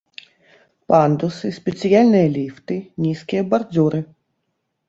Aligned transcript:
Пандусы, 0.91 1.51
спецыяльныя 1.59 2.27
ліфты, 2.39 2.75
нізкія 3.07 3.47
бардзюры. 3.53 3.99